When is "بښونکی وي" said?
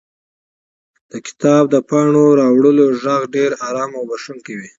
4.09-4.67